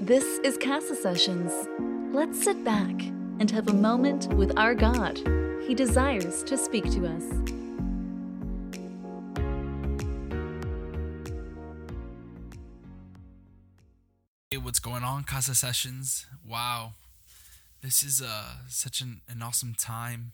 [0.00, 1.52] This is Casa Sessions.
[2.14, 3.02] Let's sit back
[3.40, 5.18] and have a moment with our God.
[5.66, 7.24] He desires to speak to us.
[14.52, 16.26] Hey, what's going on, Casa Sessions?
[16.48, 16.92] Wow,
[17.82, 20.30] this is uh, such an, an awesome time,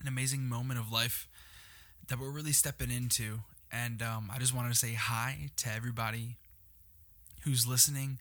[0.00, 1.28] an amazing moment of life
[2.08, 3.38] that we're really stepping into.
[3.70, 6.38] And um, I just wanted to say hi to everybody
[7.42, 8.18] who's listening.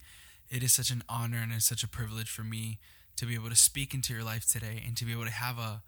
[0.50, 2.80] It is such an honor and it's such a privilege for me
[3.18, 5.58] to be able to speak into your life today and to be able to have
[5.58, 5.82] a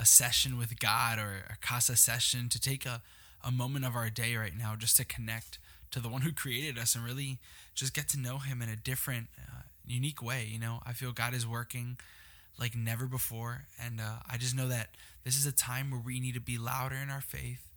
[0.00, 3.02] a session with God or a casa session to take a,
[3.44, 5.58] a moment of our day right now just to connect
[5.90, 7.38] to the one who created us and really
[7.74, 10.80] just get to know him in a different uh, unique way you know?
[10.86, 11.98] I feel god is working
[12.58, 14.90] like never before and uh, i just know that
[15.24, 17.68] this is a time where we need to be louder in our faith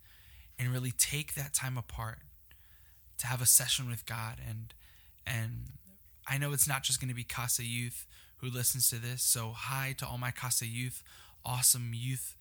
[0.58, 2.18] and really take that time apart
[3.18, 4.74] to have a session with god and
[5.26, 5.72] and
[6.28, 8.06] i know it's not just going to be casa youth
[8.38, 11.02] who listens to this so hi to all my casa youth
[11.44, 12.36] awesome youth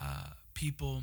[0.00, 1.02] uh, people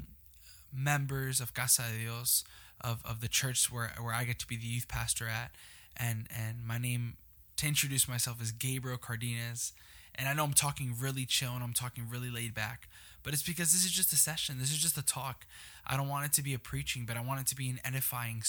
[0.74, 2.44] members of casa de dios
[2.82, 5.52] of, of the church where, where I get to be the youth pastor at.
[5.98, 7.18] And, and my name,
[7.58, 9.74] to introduce myself, is Gabriel Cardenas.
[10.16, 12.88] And I know I'm talking really chill and I'm talking really laid back,
[13.24, 14.60] but it's because this is just a session.
[14.60, 15.46] This is just a talk.
[15.86, 17.80] I don't want it to be a preaching, but I want it to be an
[17.84, 18.44] edifying,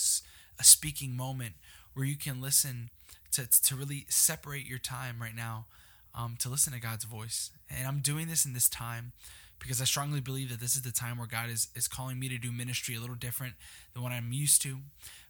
[0.58, 1.54] a speaking moment
[1.94, 2.90] where you can listen
[3.32, 5.66] to, to really separate your time right now
[6.14, 7.50] um, to listen to God's voice.
[7.68, 9.12] And I'm doing this in this time
[9.58, 12.28] because I strongly believe that this is the time where God is, is calling me
[12.28, 13.54] to do ministry a little different
[13.92, 14.78] than what I'm used to.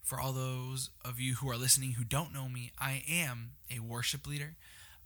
[0.02, 3.80] For all those of you who are listening who don't know me, I am a
[3.80, 4.54] worship leader.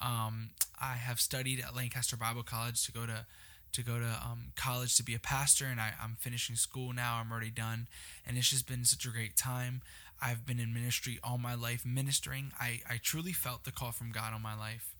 [0.00, 3.26] Um, I have studied at Lancaster Bible College to go to
[3.72, 7.16] to go to um, college to be a pastor, and I, I'm finishing school now.
[7.16, 7.88] I'm already done,
[8.24, 9.82] and it's just been such a great time.
[10.20, 12.52] I've been in ministry all my life, ministering.
[12.58, 14.94] I, I truly felt the call from God on my life.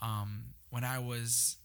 [0.00, 1.56] Um, when I was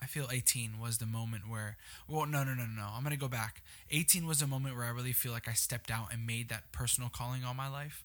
[0.00, 2.88] I feel 18 was the moment where, well, no, no, no, no.
[2.94, 3.62] I'm going to go back.
[3.90, 6.70] 18 was a moment where I really feel like I stepped out and made that
[6.70, 8.04] personal calling on my life.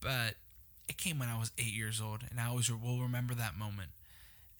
[0.00, 0.34] But
[0.88, 3.90] it came when I was eight years old, and I always will remember that moment.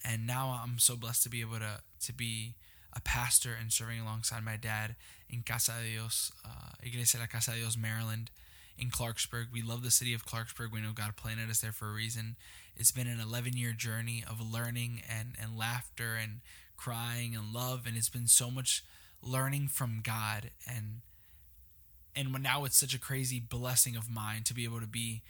[0.04, 2.54] And now I'm so blessed to be able to, to be
[2.92, 4.96] a pastor and serving alongside my dad
[5.30, 8.30] in Casa de Dios, uh, Iglesia de Casa de Dios, Maryland,
[8.78, 9.46] in Clarksburg.
[9.52, 10.72] We love the city of Clarksburg.
[10.72, 12.36] We know God planted us there for a reason.
[12.76, 16.40] It's been an 11 year journey of learning and, and laughter and
[16.76, 17.84] crying and love.
[17.86, 18.84] And it's been so much
[19.22, 20.50] learning from God.
[20.68, 21.00] And,
[22.14, 25.22] and now it's such a crazy blessing of mine to be able to be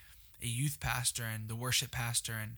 [0.42, 2.56] a youth pastor and the worship pastor and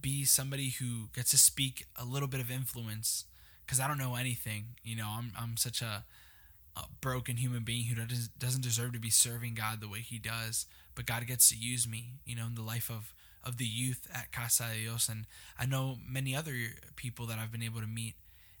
[0.00, 3.24] be somebody who gets to speak a little bit of influence
[3.64, 4.76] because I don't know anything.
[4.82, 6.04] You know, I'm, I'm such a,
[6.76, 7.94] a broken human being who
[8.38, 11.88] doesn't deserve to be serving God the way he does, but God gets to use
[11.88, 15.24] me, you know, in the life of of the youth at Casa de Dios, and
[15.58, 16.52] I know many other
[16.96, 18.14] people that I've been able to meet.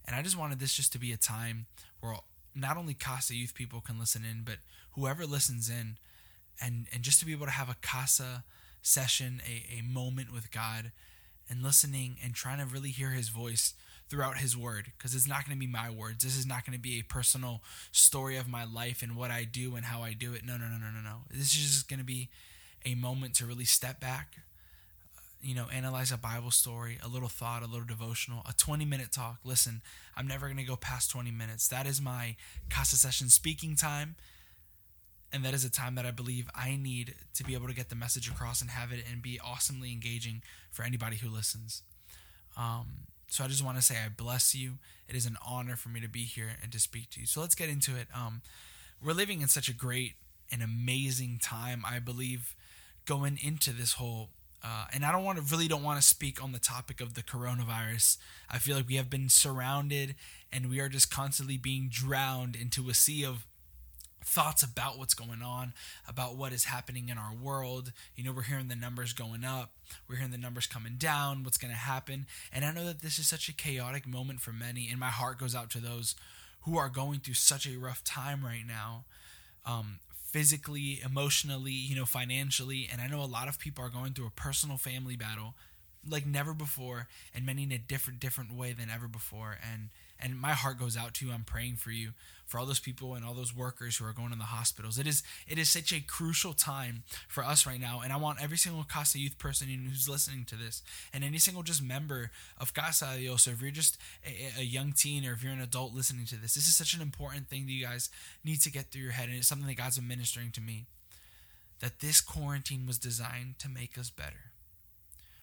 [0.06, 1.66] And I just wanted this just to be a time
[2.00, 2.14] where
[2.54, 4.56] not only Casa youth people can listen in, but
[4.92, 5.98] whoever listens in,
[6.60, 8.44] and and just to be able to have a Casa
[8.82, 10.92] session, a, a moment with God,
[11.48, 13.74] and listening and trying to really hear His voice
[14.10, 16.24] throughout His Word, because it's not going to be my words.
[16.24, 17.62] This is not going to be a personal
[17.92, 20.44] story of my life and what I do and how I do it.
[20.44, 21.16] No, no, no, no, no, no.
[21.30, 22.28] This is just going to be
[22.84, 24.38] a moment to really step back,
[25.40, 29.12] you know, analyze a Bible story, a little thought, a little devotional, a 20 minute
[29.12, 29.38] talk.
[29.44, 29.80] Listen,
[30.16, 31.68] I'm never going to go past 20 minutes.
[31.68, 32.34] That is my
[32.68, 34.16] Casa Session speaking time.
[35.32, 37.88] And that is a time that I believe I need to be able to get
[37.88, 40.42] the message across and have it and be awesomely engaging
[40.72, 41.82] for anybody who listens.
[42.56, 44.74] Um, so I just want to say I bless you.
[45.08, 47.26] It is an honor for me to be here and to speak to you.
[47.26, 48.08] So let's get into it.
[48.14, 48.42] Um,
[49.02, 50.14] we're living in such a great
[50.52, 52.54] and amazing time, I believe,
[53.06, 54.30] going into this whole
[54.62, 57.14] uh, and I don't want to really don't want to speak on the topic of
[57.14, 58.18] the coronavirus.
[58.50, 60.16] I feel like we have been surrounded
[60.52, 63.46] and we are just constantly being drowned into a sea of
[64.22, 65.72] thoughts about what's going on,
[66.08, 67.92] about what is happening in our world.
[68.16, 69.72] You know, we're hearing the numbers going up,
[70.08, 72.26] we're hearing the numbers coming down, what's going to happen.
[72.52, 75.38] And I know that this is such a chaotic moment for many, and my heart
[75.38, 76.14] goes out to those
[76.62, 79.04] who are going through such a rough time right now.
[79.66, 79.98] Um,
[80.30, 82.88] physically, emotionally, you know, financially.
[82.90, 85.54] And I know a lot of people are going through a personal family battle
[86.08, 89.90] like never before and many in a different different way than ever before and
[90.22, 91.32] and my heart goes out to you.
[91.32, 92.10] I'm praying for you
[92.46, 94.98] for all those people and all those workers who are going in the hospitals.
[94.98, 98.42] It is it is such a crucial time for us right now and i want
[98.42, 100.82] every single casa youth person who's listening to this
[101.12, 105.24] and any single just member of casa dios if you're just a, a young teen
[105.24, 107.72] or if you're an adult listening to this this is such an important thing that
[107.72, 108.10] you guys
[108.44, 110.86] need to get through your head and it's something that god's administering to me
[111.80, 114.52] that this quarantine was designed to make us better.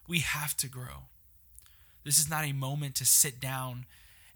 [0.07, 1.09] We have to grow.
[2.03, 3.85] This is not a moment to sit down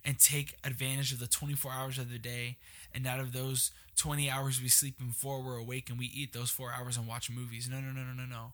[0.03, 2.57] and take advantage of the 24 hours of the day.
[2.93, 6.33] And out of those 20 hours we sleep and four we're awake and we eat
[6.33, 7.69] those four hours and watch movies.
[7.69, 8.53] No, no, no, no, no, no.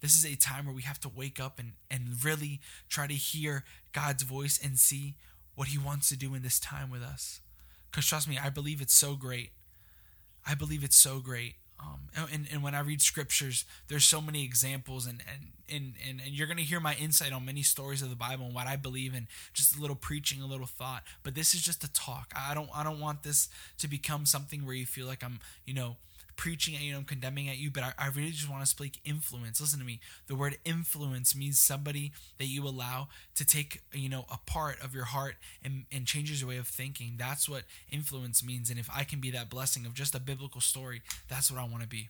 [0.00, 3.14] This is a time where we have to wake up and, and really try to
[3.14, 5.14] hear God's voice and see
[5.54, 7.40] what He wants to do in this time with us.
[7.90, 9.50] Because trust me, I believe it's so great.
[10.46, 11.54] I believe it's so great.
[11.86, 16.20] Um, and, and when I read scriptures, there's so many examples, and and, and, and,
[16.24, 18.66] and you're going to hear my insight on many stories of the Bible and what
[18.66, 21.02] I believe in, just a little preaching, a little thought.
[21.22, 22.32] But this is just a talk.
[22.36, 23.48] I don't I don't want this
[23.78, 25.96] to become something where you feel like I'm you know
[26.36, 29.00] preaching at you, I'm condemning at you, but I, I really just want to speak
[29.04, 29.60] influence.
[29.60, 30.00] Listen to me.
[30.26, 34.94] The word influence means somebody that you allow to take, you know, a part of
[34.94, 37.14] your heart and, and changes your way of thinking.
[37.18, 38.70] That's what influence means.
[38.70, 41.64] And if I can be that blessing of just a biblical story, that's what I
[41.64, 42.08] want to be.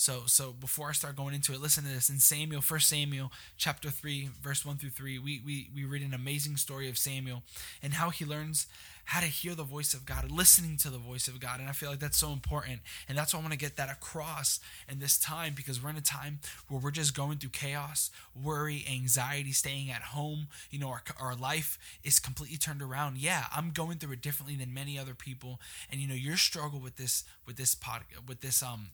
[0.00, 2.08] So so before I start going into it, listen to this.
[2.08, 6.14] In Samuel, First Samuel chapter 3, verse 1 through 3, we, we, we read an
[6.14, 7.42] amazing story of Samuel
[7.82, 8.66] and how he learns
[9.04, 11.60] how to hear the voice of God, listening to the voice of God.
[11.60, 12.80] And I feel like that's so important.
[13.10, 14.58] And that's why I want to get that across
[14.88, 16.38] in this time because we're in a time
[16.68, 20.46] where we're just going through chaos, worry, anxiety, staying at home.
[20.70, 23.18] You know, our, our life is completely turned around.
[23.18, 25.60] Yeah, I'm going through it differently than many other people.
[25.90, 28.92] And you know, your struggle with this with this pod with this um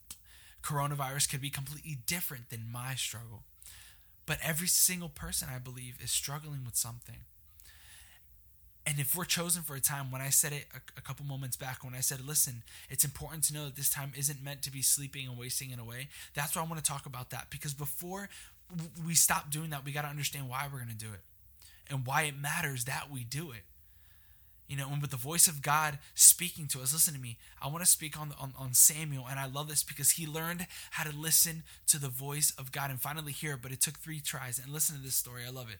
[0.66, 3.44] coronavirus could be completely different than my struggle.
[4.26, 7.18] But every single person, I believe, is struggling with something.
[8.84, 11.56] And if we're chosen for a time, when I said it a, a, couple moments
[11.56, 14.70] back, when I said, listen, it's important to know that this time isn't meant to
[14.70, 17.46] be sleeping and wasting it away, that's why I want to talk about that.
[17.50, 18.28] Because before
[19.04, 21.20] we stop doing that, we got to understand why we're going to do it
[21.90, 23.62] and why it matters that we do it.
[24.68, 27.38] You know, and with the voice of God speaking to us, listen to me.
[27.62, 30.66] I want to speak on, on, on Samuel, and I love this because he learned
[30.92, 33.98] how to listen to the voice of God and finally hear it, but it took
[33.98, 34.58] three tries.
[34.58, 35.42] And listen to this story.
[35.46, 35.78] I love it.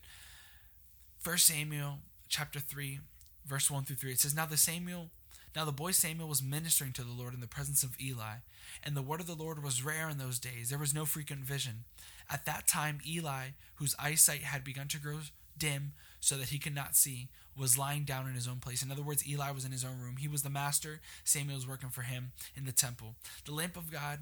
[1.19, 1.99] First Samuel
[2.29, 3.01] chapter 3,
[3.45, 4.13] verse 1 through 3.
[4.13, 5.11] It says, Now the Samuel
[5.57, 8.41] now the boy Samuel was ministering to the Lord in the presence of Eli,
[8.85, 10.69] and the word of the Lord was rare in those days.
[10.69, 11.85] There was no frequent vision.
[12.31, 15.21] At that time, Eli, whose eyesight had begun to grow
[15.57, 18.83] dim so that he could not see, was lying down in his own place.
[18.83, 20.17] In other words, Eli was in his own room.
[20.19, 21.01] He was the master.
[21.25, 23.15] Samuel was working for him in the temple.
[23.45, 24.21] The lamp of God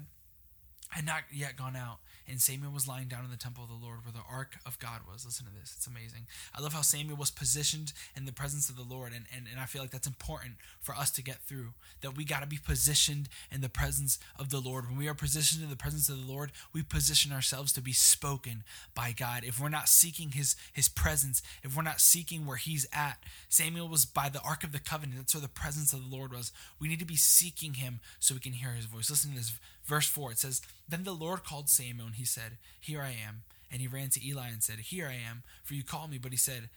[0.89, 1.97] had not yet gone out,
[2.27, 4.79] and Samuel was lying down in the temple of the Lord where the ark of
[4.79, 5.25] God was.
[5.25, 6.27] Listen to this, it's amazing.
[6.53, 9.59] I love how Samuel was positioned in the presence of the Lord, and, and, and
[9.59, 11.73] I feel like that's important for us to get through.
[12.01, 14.87] That we got to be positioned in the presence of the Lord.
[14.87, 17.93] When we are positioned in the presence of the Lord, we position ourselves to be
[17.93, 18.63] spoken
[18.93, 19.43] by God.
[19.43, 23.87] If we're not seeking his, his presence, if we're not seeking where he's at, Samuel
[23.87, 25.19] was by the ark of the covenant.
[25.19, 26.51] That's where the presence of the Lord was.
[26.79, 29.09] We need to be seeking him so we can hear his voice.
[29.09, 32.57] Listen to this Verse 4, it says, Then the Lord called Samuel, and he said,
[32.79, 33.43] Here I am.
[33.71, 36.17] And he ran to Eli and said, Here I am, for you called me.
[36.17, 36.69] But he said,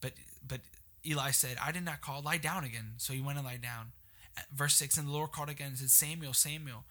[0.00, 0.12] But
[0.46, 0.60] but
[1.06, 2.94] Eli said, I did not call, lie down again.
[2.98, 3.92] So he went and lay down.
[4.54, 6.84] Verse 6, and the Lord called again and said, Samuel, Samuel.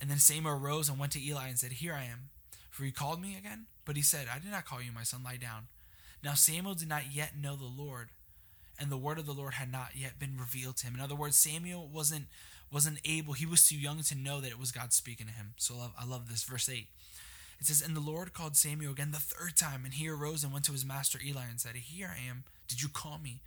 [0.00, 2.30] And then Samuel arose and went to Eli and said, Here I am.
[2.70, 3.66] For you called me again?
[3.84, 5.66] But he said, I did not call you, my son, lie down.
[6.22, 8.08] Now Samuel did not yet know the Lord,
[8.78, 10.94] and the word of the Lord had not yet been revealed to him.
[10.94, 12.26] In other words, Samuel wasn't
[12.70, 15.54] wasn't able, he was too young to know that it was God speaking to him.
[15.56, 16.44] So I love, I love this.
[16.44, 16.86] Verse 8.
[17.60, 20.52] It says, And the Lord called Samuel again the third time, and he arose and
[20.52, 22.44] went to his master Eli and said, Here I am.
[22.68, 23.40] Did you call me?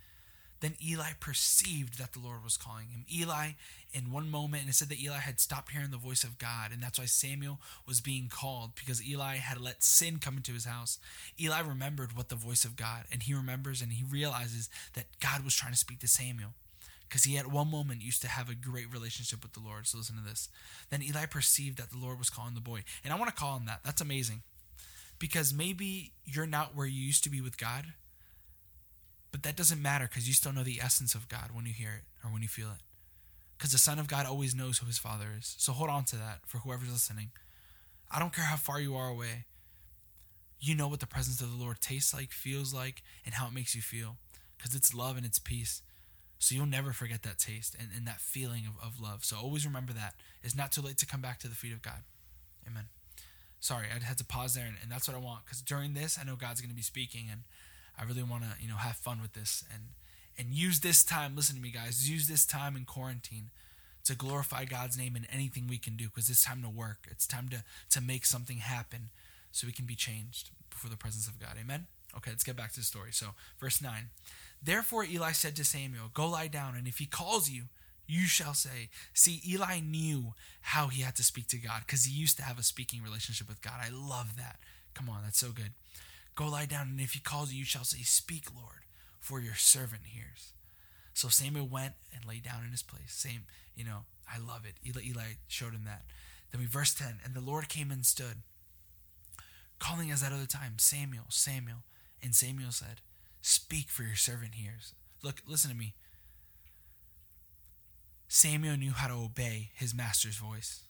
[0.62, 3.04] Then Eli perceived that the Lord was calling him.
[3.12, 3.50] Eli,
[3.92, 6.70] in one moment, and it said that Eli had stopped hearing the voice of God,
[6.72, 10.64] and that's why Samuel was being called because Eli had let sin come into his
[10.64, 10.98] house.
[11.38, 15.44] Eli remembered what the voice of God, and he remembers and he realizes that God
[15.44, 16.54] was trying to speak to Samuel
[17.08, 19.88] because he at one moment used to have a great relationship with the Lord.
[19.88, 20.48] So listen to this.
[20.90, 22.84] Then Eli perceived that the Lord was calling the boy.
[23.02, 23.80] And I want to call him that.
[23.84, 24.42] That's amazing.
[25.18, 27.86] Because maybe you're not where you used to be with God,
[29.42, 31.90] but that doesn't matter because you still know the essence of God when you hear
[31.90, 32.82] it or when you feel it.
[33.58, 35.56] Because the Son of God always knows who his Father is.
[35.58, 37.30] So hold on to that for whoever's listening.
[38.10, 39.46] I don't care how far you are away.
[40.60, 43.52] You know what the presence of the Lord tastes like, feels like, and how it
[43.52, 44.16] makes you feel.
[44.56, 45.82] Because it's love and it's peace.
[46.38, 49.24] So you'll never forget that taste and, and that feeling of, of love.
[49.24, 50.14] So always remember that.
[50.44, 52.02] It's not too late to come back to the feet of God.
[52.66, 52.84] Amen.
[53.58, 55.44] Sorry, I had to pause there, and, and that's what I want.
[55.44, 57.42] Because during this, I know God's going to be speaking, and
[57.98, 59.82] I really want to, you know, have fun with this and
[60.38, 61.36] and use this time.
[61.36, 62.08] Listen to me, guys.
[62.08, 63.50] Use this time in quarantine
[64.04, 66.06] to glorify God's name in anything we can do.
[66.06, 67.06] Because it's time to work.
[67.10, 69.10] It's time to to make something happen,
[69.50, 71.56] so we can be changed before the presence of God.
[71.60, 71.86] Amen.
[72.16, 73.12] Okay, let's get back to the story.
[73.12, 73.28] So,
[73.60, 74.10] verse nine.
[74.62, 77.64] Therefore Eli said to Samuel, Go lie down, and if he calls you,
[78.06, 78.90] you shall say.
[79.14, 82.58] See, Eli knew how he had to speak to God because he used to have
[82.58, 83.74] a speaking relationship with God.
[83.80, 84.58] I love that.
[84.94, 85.72] Come on, that's so good.
[86.34, 88.86] Go lie down, and if he calls you, you shall say, Speak, Lord,
[89.20, 90.52] for your servant hears.
[91.14, 93.12] So Samuel went and lay down in his place.
[93.12, 93.42] Same,
[93.76, 94.76] you know, I love it.
[94.86, 96.04] Eli, Eli showed him that.
[96.50, 98.42] Then we verse 10, and the Lord came and stood,
[99.78, 101.84] calling as that other time, Samuel, Samuel.
[102.22, 103.00] And Samuel said,
[103.40, 104.94] Speak, for your servant hears.
[105.22, 105.94] Look, listen to me.
[108.28, 110.84] Samuel knew how to obey his master's voice.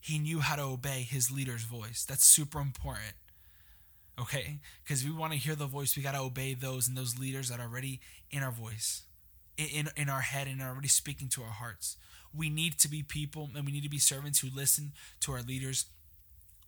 [0.00, 2.04] He knew how to obey his leader's voice.
[2.08, 3.14] That's super important.
[4.20, 4.58] Okay?
[4.82, 7.48] Because we want to hear the voice, we got to obey those and those leaders
[7.48, 9.02] that are already in our voice,
[9.56, 11.96] in, in our head, and are already speaking to our hearts.
[12.36, 15.42] We need to be people and we need to be servants who listen to our
[15.42, 15.86] leaders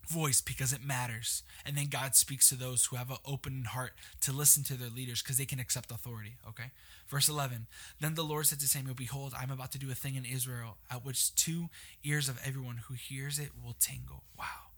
[0.07, 1.43] voice because it matters.
[1.65, 4.89] And then God speaks to those who have an open heart to listen to their
[4.89, 6.35] leaders because they can accept authority.
[6.47, 6.71] Okay.
[7.07, 7.67] Verse 11
[7.99, 10.77] Then the Lord said to Samuel, Behold, I'm about to do a thing in Israel
[10.89, 11.69] at which two
[12.03, 14.23] ears of everyone who hears it will tingle.
[14.37, 14.70] Wow.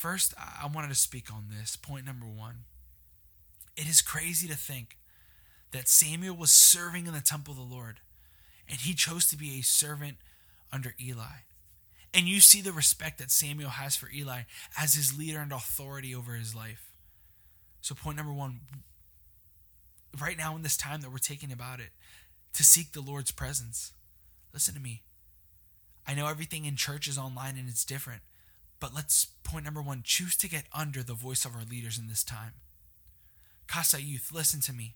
[0.00, 1.76] First, I wanted to speak on this.
[1.76, 2.64] Point number one.
[3.76, 4.96] It is crazy to think
[5.72, 8.00] that Samuel was serving in the temple of the Lord
[8.66, 10.16] and he chose to be a servant
[10.72, 11.44] under Eli.
[12.14, 14.44] And you see the respect that Samuel has for Eli
[14.80, 16.90] as his leader and authority over his life.
[17.82, 18.60] So, point number one
[20.18, 21.90] right now, in this time that we're taking about it,
[22.54, 23.92] to seek the Lord's presence.
[24.54, 25.02] Listen to me.
[26.06, 28.22] I know everything in church is online and it's different,
[28.80, 32.08] but let's, point number one, choose to get under the voice of our leaders in
[32.08, 32.54] this time.
[33.68, 34.94] Casa Youth, listen to me.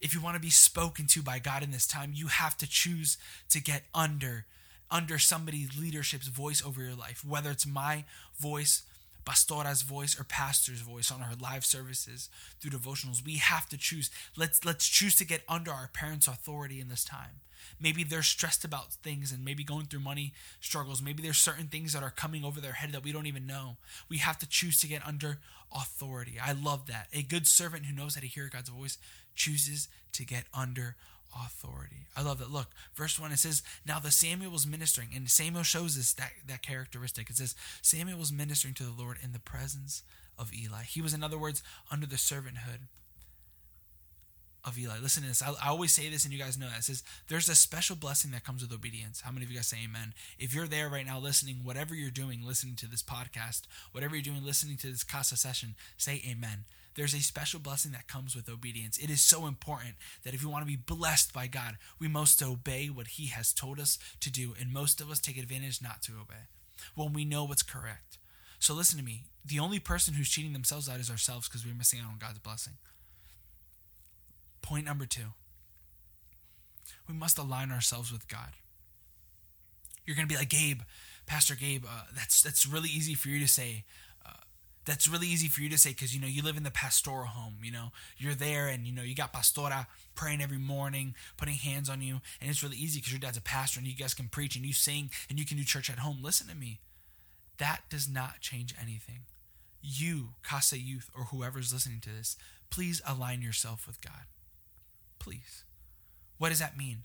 [0.00, 2.68] If you want to be spoken to by God in this time, you have to
[2.68, 4.46] choose to get under
[4.90, 8.04] under somebody's leadership's voice over your life, whether it's my
[8.40, 8.82] voice,
[9.30, 13.24] pastora's voice, or pastor's voice on our live services through devotionals.
[13.24, 14.10] We have to choose.
[14.36, 17.40] Let's let's choose to get under our parents' authority in this time.
[17.80, 21.00] Maybe they're stressed about things and maybe going through money struggles.
[21.00, 23.76] Maybe there's certain things that are coming over their head that we don't even know.
[24.08, 25.38] We have to choose to get under
[25.72, 26.38] authority.
[26.42, 27.06] I love that.
[27.12, 28.98] A good servant who knows how to hear God's voice
[29.36, 30.96] chooses to get under
[31.34, 32.06] authority.
[32.16, 32.50] I love that.
[32.50, 36.32] Look, verse 1 it says, Now the Samuel was ministering, and Samuel shows us that,
[36.46, 37.30] that characteristic.
[37.30, 40.02] It says, Samuel was ministering to the Lord in the presence
[40.38, 40.82] of Eli.
[40.82, 42.88] He was, in other words, under the servanthood
[44.64, 44.98] of Eli.
[45.00, 45.42] Listen to this.
[45.42, 46.78] I, I, always say this, and you guys know that.
[46.78, 49.22] It says, There's a special blessing that comes with obedience.
[49.22, 50.14] How many of you guys say amen?
[50.38, 54.22] If you're there right now listening, whatever you're doing, listening to this podcast, whatever you're
[54.22, 56.64] doing, listening to this Casa session, say amen.
[56.94, 58.98] There's a special blessing that comes with obedience.
[58.98, 59.94] It is so important
[60.24, 63.52] that if we want to be blessed by God, we must obey what He has
[63.52, 64.54] told us to do.
[64.60, 66.48] And most of us take advantage not to obey
[66.94, 68.18] when we know what's correct.
[68.58, 69.24] So listen to me.
[69.44, 72.38] The only person who's cheating themselves out is ourselves because we're missing out on God's
[72.40, 72.74] blessing.
[74.62, 75.32] Point number two
[77.08, 78.52] we must align ourselves with God.
[80.06, 80.82] You're going to be like, Gabe,
[81.26, 83.84] Pastor Gabe, uh, that's, that's really easy for you to say
[84.84, 87.26] that's really easy for you to say because you know you live in the pastoral
[87.26, 87.92] home you know?
[88.16, 92.20] You're there and you know you got pastora praying every morning putting hands on you
[92.40, 94.64] and it's really easy because your dad's a pastor and you guys can preach and
[94.64, 96.18] you sing and you can do church at home.
[96.22, 96.80] Listen to me.
[97.58, 99.20] That does not change anything.
[99.82, 102.36] You casa youth or whoever's listening to this
[102.70, 104.26] please align yourself with god.
[105.18, 105.64] Please.
[106.38, 107.00] What does that mean?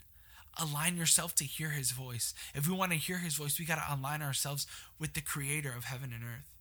[0.58, 2.32] Align yourself to hear his voice.
[2.54, 4.66] If we want to hear his voice we got to align ourselves
[4.98, 6.55] with the creator of heaven and earth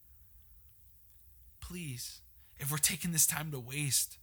[1.68, 2.22] please,
[2.60, 4.18] if we're taking this time to waste,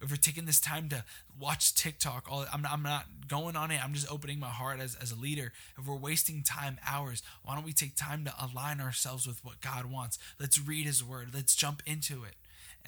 [0.00, 1.04] if we're taking this time to
[1.38, 3.82] watch TikTok, all I'm not, I'm not going on it.
[3.82, 5.52] I'm just opening my heart as, as a leader.
[5.78, 9.60] If we're wasting time, hours, why don't we take time to align ourselves with what
[9.60, 10.18] God wants?
[10.38, 11.30] Let's read His Word.
[11.32, 12.34] Let's jump into it.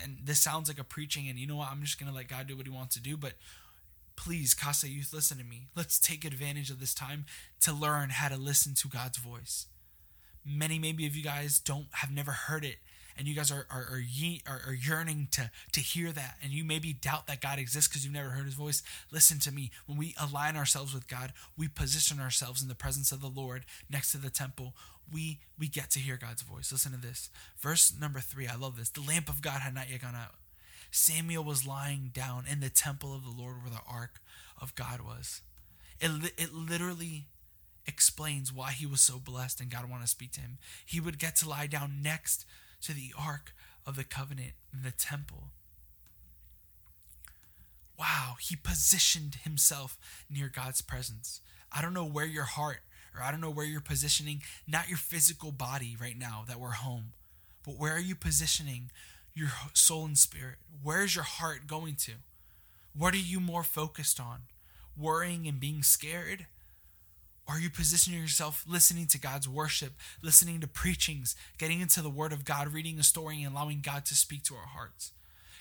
[0.03, 1.71] And this sounds like a preaching, and you know what?
[1.71, 3.17] I'm just gonna let God do what He wants to do.
[3.17, 3.33] But
[4.17, 5.69] please, Casa Youth, listen to me.
[5.75, 7.25] Let's take advantage of this time
[7.63, 9.67] to learn how to listen to God's voice.
[10.45, 12.77] Many, maybe of you guys don't have never heard it
[13.19, 16.37] and you guys are are, are, ye, are, are yearning to to hear that.
[16.43, 18.83] And you maybe doubt that god exists because you've never heard his voice.
[19.11, 19.71] Listen to me.
[19.87, 23.65] When we align ourselves with god we position ourselves in the presence of the lord
[23.91, 24.75] next to the temple.
[25.13, 26.71] We we get to hear god's voice.
[26.71, 27.31] Listen to this.
[27.59, 28.47] Verse number three.
[28.47, 28.91] I love this.
[28.91, 30.35] The lamp of god had not yet gone out.
[30.91, 34.21] Samuel was lying down in the temple of the lord where the ark
[34.61, 35.43] of god was.
[36.01, 37.27] It, it literally
[37.89, 40.59] explains why he was so blessed and God wanted to speak to him.
[40.85, 42.45] He would get to lie down next
[42.82, 43.52] to the Ark
[43.87, 45.50] of the Covenant in the temple.
[47.99, 49.99] Wow, he positioned himself
[50.30, 51.40] near God's presence.
[51.73, 52.80] I don't know where your heart,
[53.14, 56.70] or I don't know where you're positioning, not your physical body right now that we're
[56.70, 57.12] home,
[57.64, 58.90] but where are you positioning
[59.35, 60.56] your soul and spirit?
[60.82, 62.12] Where is your heart going to?
[62.97, 64.42] What are you more focused on?
[64.97, 66.47] Worrying and being scared?
[67.49, 72.33] Are you positioning yourself listening to God's worship, listening to preachings, getting into the Word
[72.33, 75.12] of God, reading a story, and allowing God to speak to our hearts?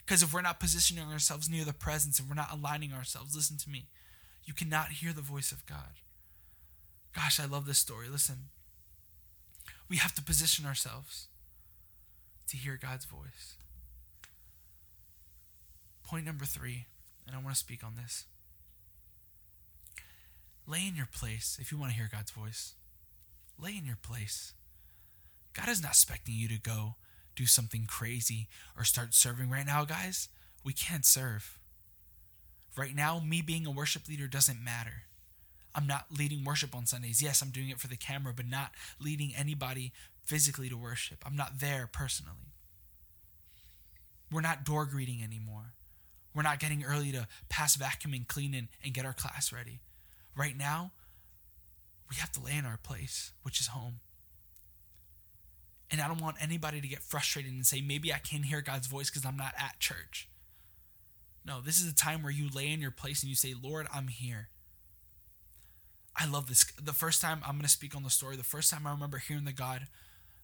[0.06, 3.58] Because if we're not positioning ourselves near the presence, if we're not aligning ourselves, listen
[3.58, 3.88] to me,
[4.44, 6.02] you cannot hear the voice of God.
[7.16, 8.08] Gosh, I love this story.
[8.10, 8.50] Listen,
[9.90, 11.28] we have to position ourselves
[12.50, 13.56] to hear God's voice.
[16.04, 16.86] Point number three,
[17.26, 18.26] and I want to speak on this.
[20.68, 22.74] Lay in your place if you want to hear God's voice.
[23.58, 24.54] Lay in your place.
[25.54, 26.96] God is not expecting you to go
[27.36, 30.28] do something crazy or start serving right now, guys.
[30.64, 31.58] We can't serve.
[32.76, 35.04] Right now, me being a worship leader doesn't matter.
[35.74, 37.22] I'm not leading worship on Sundays.
[37.22, 39.94] Yes, I'm doing it for the camera, but not leading anybody
[40.26, 41.24] physically to worship.
[41.26, 42.34] I'm not there personally.
[44.32, 45.74] We're not door greeting anymore.
[46.36, 49.80] We're not getting early to pass vacuum vacuuming, cleaning, and get our class ready.
[50.38, 50.92] Right now,
[52.10, 54.00] we have to lay in our place, which is home.
[55.90, 58.88] And I don't want anybody to get frustrated and say, maybe I can't hear God's
[58.88, 60.30] voice because I'm not at church.
[61.46, 63.88] No, this is a time where you lay in your place and you say, Lord,
[63.94, 64.50] I'm here.
[66.16, 66.66] I love this.
[66.82, 69.18] The first time I'm going to speak on the story, the first time I remember
[69.18, 69.88] hearing the God,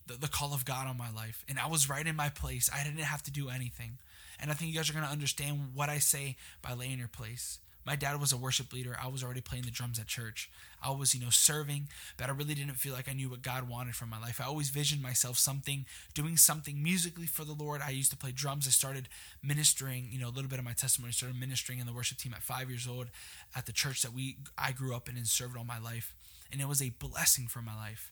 [0.07, 2.69] the, the call of God on my life, and I was right in my place.
[2.73, 3.97] I didn't have to do anything.
[4.39, 7.07] And I think you guys are going to understand what I say by laying your
[7.07, 7.59] place.
[7.85, 8.97] My dad was a worship leader.
[9.01, 10.49] I was already playing the drums at church.
[10.81, 13.69] I was, you know, serving, but I really didn't feel like I knew what God
[13.69, 14.39] wanted from my life.
[14.41, 17.81] I always visioned myself something, doing something musically for the Lord.
[17.81, 18.67] I used to play drums.
[18.67, 19.09] I started
[19.41, 21.11] ministering, you know, a little bit of my testimony.
[21.11, 23.07] Started ministering in the worship team at five years old
[23.55, 26.15] at the church that we I grew up in and served all my life.
[26.51, 28.11] And it was a blessing for my life.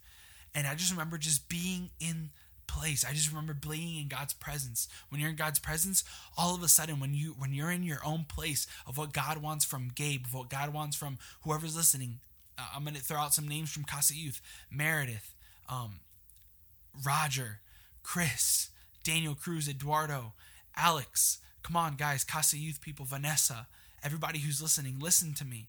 [0.53, 2.31] And I just remember just being in
[2.71, 3.03] place.
[3.07, 4.87] I just remember being in God's presence.
[5.09, 6.03] When you're in God's presence,
[6.37, 9.39] all of a sudden when you when you're in your own place of what God
[9.39, 12.19] wants from Gabe, of what God wants from whoever's listening,
[12.57, 15.35] uh, I'm going to throw out some names from Casa Youth, Meredith,
[15.69, 15.99] um,
[17.05, 17.59] Roger,
[18.03, 18.69] Chris,
[19.03, 20.33] Daniel Cruz, Eduardo,
[20.75, 21.39] Alex.
[21.63, 23.67] Come on, guys, Casa Youth people, Vanessa,
[24.03, 25.67] everybody who's listening, listen to me.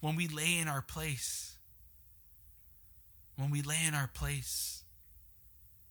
[0.00, 1.56] When we lay in our place,
[3.36, 4.84] when we lay in our place,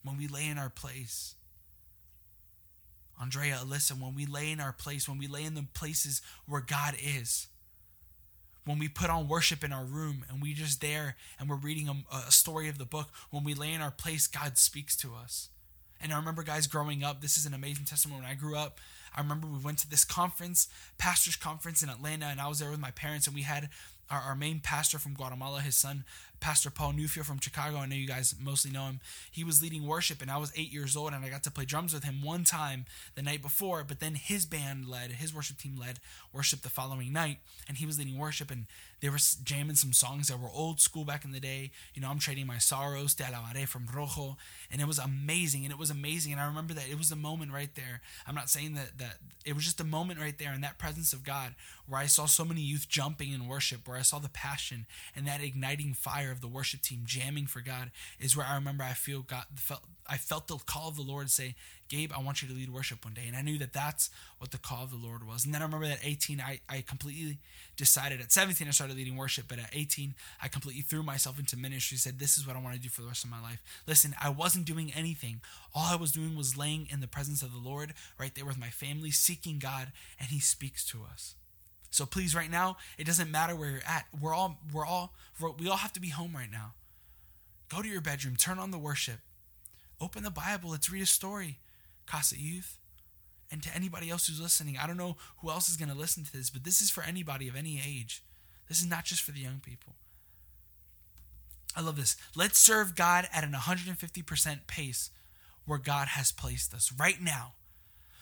[0.05, 1.35] when we lay in our place.
[3.19, 6.61] Andrea, listen, when we lay in our place, when we lay in the places where
[6.61, 7.47] God is,
[8.65, 11.87] when we put on worship in our room and we just there and we're reading
[11.87, 15.13] a, a, story of the book, when we lay in our place, God speaks to
[15.13, 15.49] us.
[16.01, 18.21] And I remember, guys, growing up, this is an amazing testimony.
[18.21, 18.79] When I grew up,
[19.15, 22.69] I remember we went to this conference, pastor's conference in Atlanta, and I was there
[22.69, 23.69] with my parents, and we had
[24.09, 26.03] our, our main pastor from Guatemala, his son,
[26.45, 27.77] Pastor Paul Newfield from Chicago.
[27.77, 28.99] I know you guys mostly know him.
[29.31, 31.65] He was leading worship, and I was eight years old, and I got to play
[31.65, 33.83] drums with him one time the night before.
[33.83, 35.97] But then his band led, his worship team led
[36.31, 38.67] worship the following night, and he was leading worship, and
[39.01, 41.71] they were jamming some songs that were old school back in the day.
[41.95, 44.37] You know, I'm trading my sorrows, Te Alabaré from Rojo,
[44.71, 46.31] and it was amazing, and it was amazing.
[46.31, 48.01] And I remember that it was a moment right there.
[48.27, 51.11] I'm not saying that that it was just a moment right there in that presence
[51.11, 51.55] of God
[51.87, 55.27] where I saw so many youth jumping in worship, where I saw the passion and
[55.27, 58.93] that igniting fire of the worship team jamming for God is where I remember I
[58.93, 61.55] feel God felt I felt the call of the Lord say,
[61.89, 63.23] Gabe, I want you to lead worship one day.
[63.27, 65.45] And I knew that that's what the call of the Lord was.
[65.45, 67.39] And then I remember that 18, I, I completely
[67.75, 69.45] decided at 17, I started leading worship.
[69.47, 72.75] But at 18, I completely threw myself into ministry, said, This is what I want
[72.75, 73.63] to do for the rest of my life.
[73.87, 75.41] Listen, I wasn't doing anything.
[75.73, 78.59] All I was doing was laying in the presence of the Lord right there with
[78.59, 81.35] my family, seeking God, and He speaks to us.
[81.95, 84.05] So please, right now, it doesn't matter where you're at.
[84.19, 85.13] We're all, we're all,
[85.57, 86.73] we all have to be home right now.
[87.69, 89.19] Go to your bedroom, turn on the worship,
[90.01, 91.59] open the Bible, let's read a story.
[92.05, 92.77] Casa Youth.
[93.49, 96.23] And to anybody else who's listening, I don't know who else is going to listen
[96.25, 98.23] to this, but this is for anybody of any age.
[98.67, 99.95] This is not just for the young people.
[101.75, 102.17] I love this.
[102.35, 105.11] Let's serve God at an 150% pace
[105.65, 107.53] where God has placed us right now.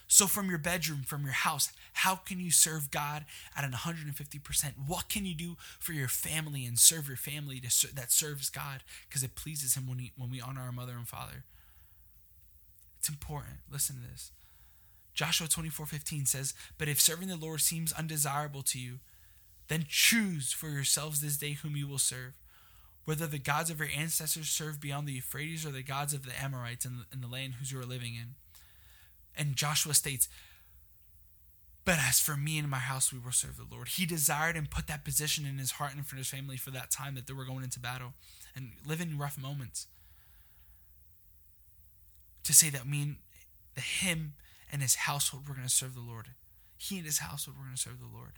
[0.08, 3.26] So, from your bedroom, from your house, how can you serve God
[3.58, 4.74] at an 150%?
[4.86, 8.50] What can you do for your family and serve your family to ser- that serves
[8.50, 11.46] God because it pleases Him when, he, when we honor our mother and father?
[13.00, 13.56] It's important.
[13.72, 14.32] Listen to this.
[15.14, 19.00] Joshua 24 15 says, But if serving the Lord seems undesirable to you,
[19.68, 22.34] then choose for yourselves this day whom you will serve,
[23.06, 26.42] whether the gods of your ancestors served beyond the Euphrates or the gods of the
[26.42, 28.36] Amorites in the, in the land whose you are living in.
[29.38, 30.30] And Joshua states,
[31.86, 33.90] But as for me and my house, we will serve the Lord.
[33.90, 36.92] He desired and put that position in his heart and for his family for that
[36.92, 38.14] time that they were going into battle
[38.56, 39.88] and living rough moments.
[42.44, 43.16] To say that me and
[43.84, 44.34] him
[44.72, 46.28] and his household were going to serve the Lord.
[46.78, 48.34] He and his household were going to serve the Lord.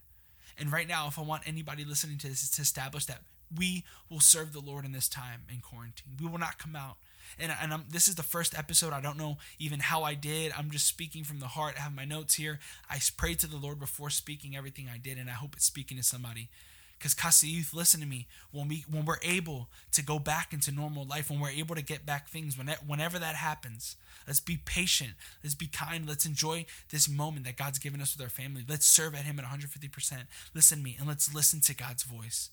[0.58, 3.22] And right now, if I want anybody listening to this to establish that
[3.56, 6.14] we will serve the Lord in this time in quarantine.
[6.20, 6.98] We will not come out.
[7.40, 8.94] And, and I'm, this is the first episode.
[8.94, 10.52] I don't know even how I did.
[10.58, 11.76] I'm just speaking from the heart.
[11.78, 12.60] I have my notes here.
[12.90, 15.98] I prayed to the Lord before speaking everything I did, and I hope it's speaking
[15.98, 16.50] to somebody.
[16.98, 18.28] Because Casa Youth, listen to me.
[18.52, 21.84] When we when we're able to go back into normal life, when we're able to
[21.84, 25.12] get back things, when whenever that happens, let's be patient.
[25.44, 26.08] Let's be kind.
[26.08, 28.64] Let's enjoy this moment that God's given us with our family.
[28.68, 30.14] Let's serve at Him at 150%.
[30.54, 32.50] Listen to me, and let's listen to God's voice.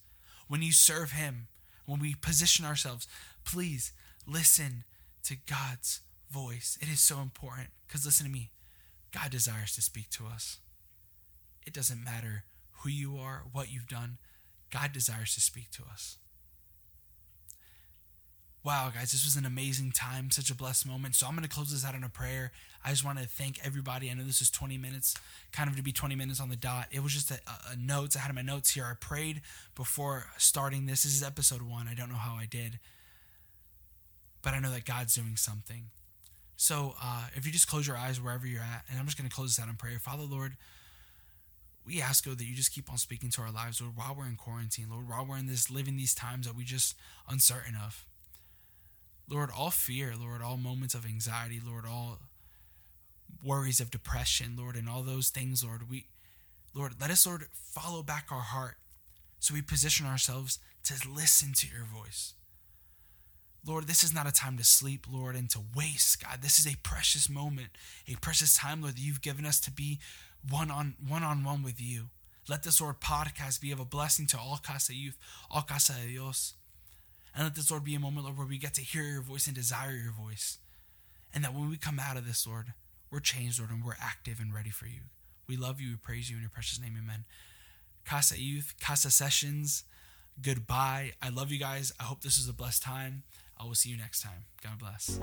[0.49, 1.47] When you serve Him,
[1.87, 3.07] when we position ourselves,
[3.45, 3.93] please
[4.27, 4.85] listen
[5.25, 6.79] to God's voice.
[6.81, 7.69] It is so important.
[7.87, 8.51] Because listen to me,
[9.13, 10.59] God desires to speak to us.
[11.67, 12.45] It doesn't matter
[12.79, 14.19] who you are, what you've done.
[14.71, 16.19] God desires to speak to us.
[18.65, 21.17] Wow, guys, this was an amazing time, such a blessed moment.
[21.17, 22.53] So I'm going to close this out in a prayer.
[22.85, 24.09] I just want to thank everybody.
[24.09, 25.17] I know this is 20 minutes,
[25.53, 26.87] kind of to be 20 minutes on the dot.
[26.93, 27.41] It was just a,
[27.73, 28.17] a notes.
[28.17, 28.85] I had my notes here.
[28.85, 29.43] I prayed
[29.75, 31.03] before starting this.
[31.03, 31.89] This is episode one.
[31.89, 32.79] I don't know how I did,
[34.43, 35.87] but I know that God's doing something.
[36.57, 39.29] So uh, if you just close your eyes wherever you're at, and I'm just going
[39.29, 39.99] to close this out in prayer.
[39.99, 40.57] Father, Lord,
[41.85, 44.27] we ask, God, that you just keep on speaking to our lives, Lord, while we're
[44.27, 46.95] in quarantine, Lord, while we're in this, living these times that we just
[47.29, 48.07] uncertain of.
[49.29, 52.19] Lord, all fear, Lord, all moments of anxiety, Lord, all
[53.45, 56.07] worries of depression, Lord, and all those things, Lord, we,
[56.75, 58.77] Lord, let us, Lord, follow back our heart
[59.41, 62.35] so we position ourselves to listen to your voice.
[63.65, 66.43] Lord, this is not a time to sleep, Lord, and to waste, God.
[66.43, 67.69] This is a precious moment,
[68.09, 70.01] a precious time, Lord, that you've given us to be
[70.49, 72.07] one on one on one with you.
[72.49, 75.17] Let this Lord podcast be of a blessing to all Casa Youth,
[75.49, 76.55] all Casa de Dios.
[77.35, 79.47] And let this Lord be a moment, Lord, where we get to hear your voice
[79.47, 80.59] and desire your voice.
[81.33, 82.73] And that when we come out of this, Lord,
[83.11, 85.03] we're changed, Lord, and we're active and ready for you.
[85.47, 85.91] We love you.
[85.91, 86.99] We praise you in your precious name.
[87.01, 87.25] Amen.
[88.05, 89.85] Casa Youth, Casa Sessions,
[90.41, 91.13] goodbye.
[91.23, 91.93] I love you guys.
[92.01, 93.23] I hope this was a blessed time.
[93.63, 94.45] I will see you next time.
[94.61, 95.21] God bless.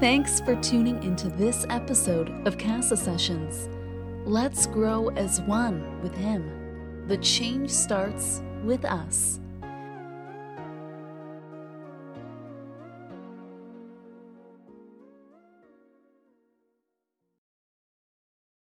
[0.00, 3.68] Thanks for tuning into this episode of Casa Sessions.
[4.24, 7.06] Let's grow as one with Him.
[7.06, 9.40] The change starts with us.